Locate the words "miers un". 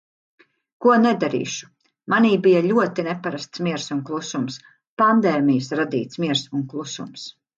3.67-4.01, 6.25-6.67